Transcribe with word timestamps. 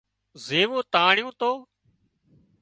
زيوون 0.45 0.83
تانڻيون 0.93 1.31
تو 1.39 1.51